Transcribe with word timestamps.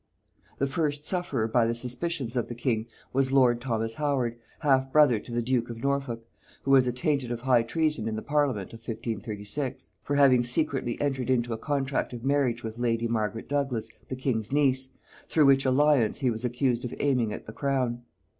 The 0.57 0.65
first 0.65 1.05
sufferer 1.05 1.47
by 1.47 1.67
the 1.67 1.75
suspicions 1.75 2.35
of 2.35 2.47
the 2.47 2.55
king 2.55 2.87
was 3.13 3.31
lord 3.31 3.61
Thomas 3.61 3.93
Howard, 3.93 4.35
half 4.61 4.91
brother 4.91 5.19
to 5.19 5.31
the 5.31 5.43
duke 5.43 5.69
of 5.69 5.77
Norfolk, 5.83 6.25
who 6.63 6.71
was 6.71 6.87
attainted 6.87 7.31
of 7.31 7.41
high 7.41 7.61
treason 7.61 8.07
in 8.07 8.15
the 8.15 8.23
parliament 8.23 8.73
of 8.73 8.79
1536, 8.79 9.91
for 10.01 10.15
having 10.15 10.43
secretly 10.43 10.99
entered 10.99 11.29
into 11.29 11.53
a 11.53 11.57
contract 11.59 12.13
of 12.13 12.25
marriage 12.25 12.63
with 12.63 12.79
lady 12.79 13.07
Margaret 13.07 13.47
Douglas, 13.47 13.91
the 14.07 14.15
king's 14.15 14.51
niece, 14.51 14.89
through 15.27 15.45
which 15.45 15.65
alliance 15.65 16.17
he 16.21 16.31
was 16.31 16.43
accused 16.43 16.83
of 16.83 16.95
aiming 16.97 17.31
at 17.31 17.45
the 17.45 17.53
crown. 17.53 18.01